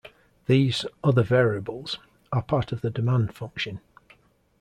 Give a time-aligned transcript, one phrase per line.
[0.47, 1.99] These "other variables"
[2.33, 3.81] are part of the demand function.